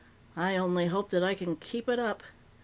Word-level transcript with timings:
"I 0.35 0.55
only 0.57 0.87
hope 0.87 1.11
that 1.11 1.21
I 1.23 1.35
can 1.35 1.55
keep 1.57 1.87
it 1.87 1.99
up. 1.99 2.23